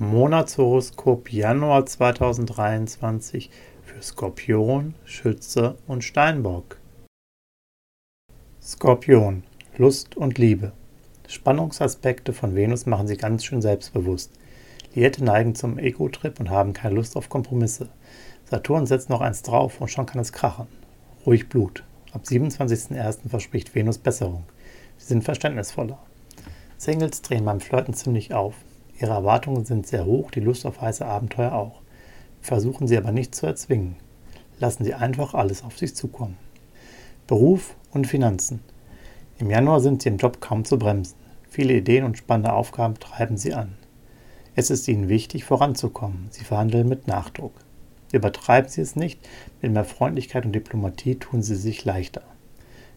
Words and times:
Monatshoroskop 0.00 1.32
Januar 1.32 1.84
2023 1.84 3.50
für 3.82 4.00
Skorpion, 4.00 4.94
Schütze 5.04 5.74
und 5.88 6.04
Steinbock. 6.04 6.78
Skorpion, 8.62 9.42
Lust 9.76 10.16
und 10.16 10.38
Liebe. 10.38 10.70
Spannungsaspekte 11.26 12.32
von 12.32 12.54
Venus 12.54 12.86
machen 12.86 13.08
sie 13.08 13.16
ganz 13.16 13.44
schön 13.44 13.60
selbstbewusst. 13.60 14.30
Liette 14.94 15.24
neigen 15.24 15.56
zum 15.56 15.80
Ego-Trip 15.80 16.38
und 16.38 16.48
haben 16.48 16.74
keine 16.74 16.94
Lust 16.94 17.16
auf 17.16 17.28
Kompromisse. 17.28 17.88
Saturn 18.48 18.86
setzt 18.86 19.10
noch 19.10 19.20
eins 19.20 19.42
drauf 19.42 19.80
und 19.80 19.88
schon 19.88 20.06
kann 20.06 20.20
es 20.20 20.32
krachen. 20.32 20.68
Ruhig 21.26 21.48
Blut. 21.48 21.82
Ab 22.12 22.22
27.01. 22.24 23.28
verspricht 23.28 23.74
Venus 23.74 23.98
Besserung. 23.98 24.44
Sie 24.96 25.08
sind 25.08 25.24
verständnisvoller. 25.24 25.98
Singles 26.76 27.20
drehen 27.22 27.44
beim 27.44 27.58
Flirten 27.58 27.94
ziemlich 27.94 28.32
auf. 28.32 28.54
Ihre 29.00 29.12
Erwartungen 29.12 29.64
sind 29.64 29.86
sehr 29.86 30.04
hoch, 30.06 30.30
die 30.30 30.40
Lust 30.40 30.66
auf 30.66 30.80
heiße 30.80 31.06
Abenteuer 31.06 31.52
auch. 31.52 31.80
Versuchen 32.40 32.88
Sie 32.88 32.96
aber 32.96 33.12
nicht 33.12 33.34
zu 33.34 33.46
erzwingen. 33.46 33.96
Lassen 34.58 34.84
Sie 34.84 34.94
einfach 34.94 35.34
alles 35.34 35.62
auf 35.62 35.78
sich 35.78 35.94
zukommen. 35.94 36.36
Beruf 37.26 37.76
und 37.92 38.06
Finanzen. 38.06 38.60
Im 39.38 39.50
Januar 39.50 39.80
sind 39.80 40.02
Sie 40.02 40.08
im 40.08 40.16
Job 40.16 40.40
kaum 40.40 40.64
zu 40.64 40.78
bremsen. 40.78 41.16
Viele 41.48 41.74
Ideen 41.74 42.04
und 42.04 42.18
spannende 42.18 42.52
Aufgaben 42.52 42.98
treiben 42.98 43.36
Sie 43.36 43.54
an. 43.54 43.74
Es 44.56 44.70
ist 44.70 44.88
Ihnen 44.88 45.08
wichtig, 45.08 45.44
voranzukommen. 45.44 46.26
Sie 46.30 46.44
verhandeln 46.44 46.88
mit 46.88 47.06
Nachdruck. 47.06 47.52
Übertreiben 48.10 48.68
Sie 48.68 48.80
es 48.80 48.96
nicht, 48.96 49.20
mit 49.62 49.72
mehr 49.72 49.84
Freundlichkeit 49.84 50.44
und 50.44 50.52
Diplomatie 50.52 51.16
tun 51.16 51.42
Sie 51.42 51.54
sich 51.54 51.84
leichter. 51.84 52.22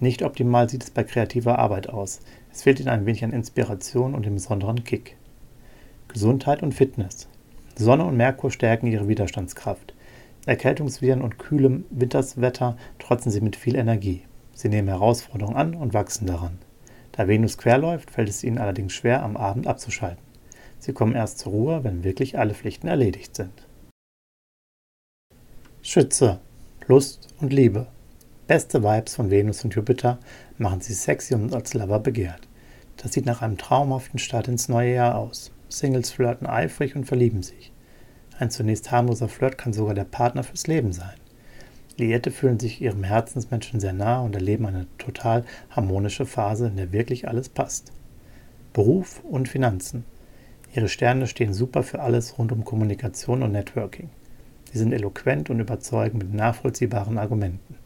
Nicht 0.00 0.22
optimal 0.22 0.68
sieht 0.68 0.84
es 0.84 0.90
bei 0.90 1.04
kreativer 1.04 1.58
Arbeit 1.58 1.88
aus. 1.88 2.20
Es 2.50 2.62
fehlt 2.62 2.80
Ihnen 2.80 2.88
ein 2.88 3.04
wenig 3.04 3.24
an 3.24 3.32
Inspiration 3.32 4.14
und 4.14 4.24
dem 4.24 4.34
besonderen 4.34 4.84
Kick. 4.84 5.16
Gesundheit 6.12 6.62
und 6.62 6.74
Fitness. 6.74 7.26
Sonne 7.74 8.04
und 8.04 8.18
Merkur 8.18 8.50
stärken 8.50 8.86
ihre 8.86 9.08
Widerstandskraft. 9.08 9.94
Erkältungsviren 10.44 11.22
und 11.22 11.38
kühlem 11.38 11.86
Winterswetter 11.88 12.76
trotzen 12.98 13.32
sie 13.32 13.40
mit 13.40 13.56
viel 13.56 13.76
Energie. 13.76 14.22
Sie 14.52 14.68
nehmen 14.68 14.88
Herausforderungen 14.88 15.56
an 15.56 15.74
und 15.74 15.94
wachsen 15.94 16.26
daran. 16.26 16.58
Da 17.12 17.28
Venus 17.28 17.56
quer 17.56 17.78
läuft, 17.78 18.10
fällt 18.10 18.28
es 18.28 18.44
ihnen 18.44 18.58
allerdings 18.58 18.92
schwer, 18.92 19.22
am 19.22 19.38
Abend 19.38 19.66
abzuschalten. 19.66 20.22
Sie 20.78 20.92
kommen 20.92 21.14
erst 21.14 21.38
zur 21.38 21.52
Ruhe, 21.52 21.84
wenn 21.84 22.04
wirklich 22.04 22.38
alle 22.38 22.54
Pflichten 22.54 22.88
erledigt 22.88 23.34
sind. 23.36 23.66
Schütze, 25.80 26.40
Lust 26.88 27.28
und 27.40 27.52
Liebe. 27.52 27.86
Beste 28.46 28.82
Vibes 28.82 29.14
von 29.14 29.30
Venus 29.30 29.64
und 29.64 29.74
Jupiter 29.74 30.18
machen 30.58 30.82
sie 30.82 30.92
sexy 30.92 31.34
und 31.34 31.54
als 31.54 31.72
Lover 31.72 32.00
begehrt. 32.00 32.48
Das 32.98 33.12
sieht 33.12 33.24
nach 33.24 33.40
einem 33.40 33.56
traumhaften 33.56 34.18
Start 34.18 34.48
ins 34.48 34.68
neue 34.68 34.94
Jahr 34.94 35.16
aus. 35.16 35.52
Singles 35.72 36.10
flirten 36.10 36.46
eifrig 36.46 36.96
und 36.96 37.04
verlieben 37.04 37.42
sich. 37.42 37.72
Ein 38.38 38.50
zunächst 38.50 38.90
harmloser 38.90 39.28
Flirt 39.28 39.58
kann 39.58 39.72
sogar 39.72 39.94
der 39.94 40.04
Partner 40.04 40.42
fürs 40.42 40.66
Leben 40.66 40.92
sein. 40.92 41.14
Liette 41.96 42.30
fühlen 42.30 42.58
sich 42.58 42.80
ihrem 42.80 43.04
Herzensmenschen 43.04 43.78
sehr 43.78 43.92
nah 43.92 44.20
und 44.20 44.34
erleben 44.34 44.66
eine 44.66 44.86
total 44.98 45.44
harmonische 45.70 46.26
Phase, 46.26 46.68
in 46.68 46.76
der 46.76 46.92
wirklich 46.92 47.28
alles 47.28 47.48
passt. 47.48 47.92
Beruf 48.72 49.22
und 49.24 49.48
Finanzen. 49.48 50.04
Ihre 50.74 50.88
Sterne 50.88 51.26
stehen 51.26 51.52
super 51.52 51.82
für 51.82 52.00
alles 52.00 52.38
rund 52.38 52.50
um 52.50 52.64
Kommunikation 52.64 53.42
und 53.42 53.52
Networking. 53.52 54.08
Sie 54.72 54.78
sind 54.78 54.92
eloquent 54.92 55.50
und 55.50 55.60
überzeugen 55.60 56.18
mit 56.18 56.32
nachvollziehbaren 56.32 57.18
Argumenten. 57.18 57.76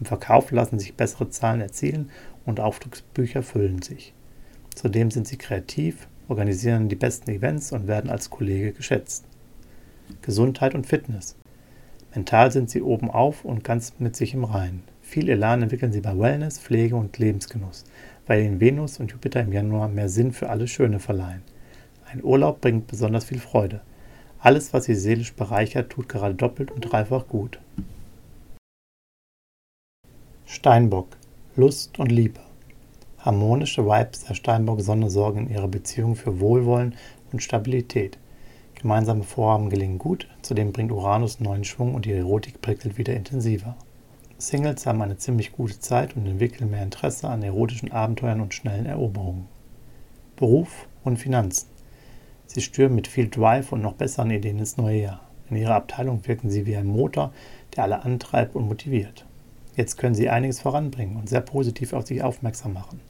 Im 0.00 0.06
Verkauf 0.06 0.50
lassen 0.50 0.80
sich 0.80 0.94
bessere 0.94 1.30
Zahlen 1.30 1.60
erzielen 1.60 2.10
und 2.44 2.58
Aufdrucksbücher 2.58 3.44
füllen 3.44 3.80
sich. 3.80 4.12
Zudem 4.74 5.10
sind 5.10 5.28
sie 5.28 5.38
kreativ, 5.38 6.08
organisieren 6.28 6.88
die 6.88 6.96
besten 6.96 7.30
Events 7.30 7.72
und 7.72 7.86
werden 7.86 8.10
als 8.10 8.30
Kollege 8.30 8.72
geschätzt. 8.72 9.24
Gesundheit 10.22 10.74
und 10.74 10.86
Fitness. 10.86 11.36
Mental 12.14 12.50
sind 12.50 12.70
sie 12.70 12.82
oben 12.82 13.10
auf 13.10 13.44
und 13.44 13.64
ganz 13.64 13.94
mit 13.98 14.16
sich 14.16 14.34
im 14.34 14.44
Reinen. 14.44 14.82
Viel 15.02 15.28
Elan 15.28 15.62
entwickeln 15.62 15.92
sie 15.92 16.00
bei 16.00 16.18
Wellness, 16.18 16.58
Pflege 16.58 16.96
und 16.96 17.18
Lebensgenuss, 17.18 17.84
weil 18.26 18.42
ihnen 18.42 18.60
Venus 18.60 18.98
und 18.98 19.12
Jupiter 19.12 19.40
im 19.40 19.52
Januar 19.52 19.88
mehr 19.88 20.08
Sinn 20.08 20.32
für 20.32 20.48
alles 20.48 20.70
Schöne 20.70 20.98
verleihen. 20.98 21.42
Ein 22.10 22.24
Urlaub 22.24 22.60
bringt 22.60 22.86
besonders 22.86 23.26
viel 23.26 23.38
Freude. 23.38 23.80
Alles, 24.38 24.72
was 24.72 24.84
sie 24.84 24.94
seelisch 24.94 25.34
bereichert, 25.34 25.90
tut 25.90 26.08
gerade 26.08 26.34
doppelt 26.34 26.70
und 26.70 26.80
dreifach 26.80 27.26
gut. 27.28 27.58
Steinbock. 30.46 31.08
Lust 31.56 31.98
und 31.98 32.12
Liebe. 32.12 32.45
Harmonische 33.26 33.84
Vibes 33.84 34.22
der 34.22 34.34
Steinbock-Sonne 34.34 35.10
sorgen 35.10 35.48
in 35.48 35.50
ihrer 35.50 35.66
Beziehung 35.66 36.14
für 36.14 36.38
Wohlwollen 36.38 36.94
und 37.32 37.42
Stabilität. 37.42 38.18
Gemeinsame 38.76 39.24
Vorhaben 39.24 39.68
gelingen 39.68 39.98
gut, 39.98 40.28
zudem 40.42 40.70
bringt 40.70 40.92
Uranus 40.92 41.40
neuen 41.40 41.64
Schwung 41.64 41.96
und 41.96 42.04
die 42.04 42.12
Erotik 42.12 42.62
prickelt 42.62 42.98
wieder 42.98 43.14
intensiver. 43.14 43.74
Singles 44.38 44.86
haben 44.86 45.02
eine 45.02 45.16
ziemlich 45.16 45.50
gute 45.50 45.80
Zeit 45.80 46.14
und 46.14 46.24
entwickeln 46.24 46.70
mehr 46.70 46.84
Interesse 46.84 47.28
an 47.28 47.42
erotischen 47.42 47.90
Abenteuern 47.90 48.40
und 48.40 48.54
schnellen 48.54 48.86
Eroberungen. 48.86 49.48
Beruf 50.36 50.86
und 51.02 51.16
Finanzen. 51.16 51.66
Sie 52.46 52.60
stürmen 52.60 52.94
mit 52.94 53.08
viel 53.08 53.28
Drive 53.28 53.72
und 53.72 53.82
noch 53.82 53.94
besseren 53.94 54.30
Ideen 54.30 54.60
ins 54.60 54.76
neue 54.76 55.00
Jahr. 55.00 55.20
In 55.50 55.56
ihrer 55.56 55.74
Abteilung 55.74 56.24
wirken 56.28 56.48
sie 56.48 56.64
wie 56.64 56.76
ein 56.76 56.86
Motor, 56.86 57.32
der 57.74 57.82
alle 57.82 58.04
antreibt 58.04 58.54
und 58.54 58.68
motiviert. 58.68 59.26
Jetzt 59.74 59.98
können 59.98 60.14
sie 60.14 60.28
einiges 60.28 60.60
voranbringen 60.60 61.16
und 61.16 61.28
sehr 61.28 61.40
positiv 61.40 61.92
auf 61.92 62.06
sich 62.06 62.22
aufmerksam 62.22 62.72
machen. 62.72 63.00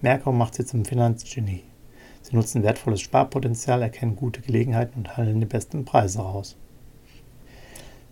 Merkur 0.00 0.32
macht 0.32 0.54
sie 0.54 0.64
zum 0.64 0.84
Finanzgenie. 0.84 1.64
Sie 2.22 2.36
nutzen 2.36 2.62
wertvolles 2.62 3.00
Sparpotenzial, 3.00 3.82
erkennen 3.82 4.14
gute 4.14 4.40
Gelegenheiten 4.40 5.00
und 5.00 5.16
handeln 5.16 5.40
die 5.40 5.46
besten 5.46 5.84
Preise 5.84 6.20
raus. 6.20 6.56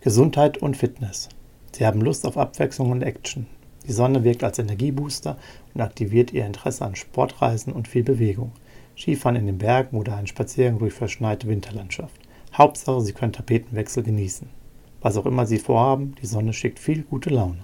Gesundheit 0.01 0.57
und 0.57 0.75
Fitness. 0.75 1.29
Sie 1.71 1.85
haben 1.85 2.01
Lust 2.01 2.25
auf 2.25 2.37
Abwechslung 2.37 2.91
und 2.91 3.03
Action. 3.03 3.47
Die 3.87 3.93
Sonne 3.93 4.25
wirkt 4.25 4.43
als 4.43 4.59
Energiebooster 4.59 5.37
und 5.73 5.79
aktiviert 5.79 6.33
ihr 6.33 6.45
Interesse 6.45 6.83
an 6.83 6.97
Sportreisen 6.97 7.71
und 7.71 7.87
viel 7.87 8.03
Bewegung. 8.03 8.51
Skifahren 8.97 9.37
in 9.37 9.45
den 9.45 9.57
Bergen 9.57 9.97
oder 9.97 10.17
ein 10.17 10.27
Spaziergang 10.27 10.79
durch 10.79 10.93
verschneite 10.93 11.47
Winterlandschaft. 11.47 12.19
Hauptsache, 12.53 12.99
Sie 12.99 13.13
können 13.13 13.31
Tapetenwechsel 13.31 14.03
genießen. 14.03 14.49
Was 15.01 15.15
auch 15.15 15.25
immer 15.25 15.45
Sie 15.45 15.59
vorhaben, 15.59 16.15
die 16.21 16.25
Sonne 16.25 16.51
schickt 16.51 16.79
viel 16.79 17.03
gute 17.03 17.29
Laune. 17.29 17.63